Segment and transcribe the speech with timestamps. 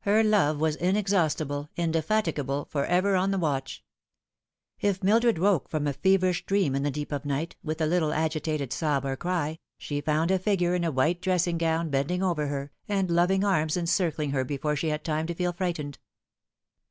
[0.00, 3.84] Her love was inexhaustible, indefatigable, for ever on the watch.
[4.80, 8.14] If Mildred woke from a feverish dream in the deep of night, with a little
[8.14, 12.22] agitated sob or cry, she found a figure in a white dress ing gown bending
[12.22, 15.98] over her, and loving arms encircling her before she had time to feel frightened.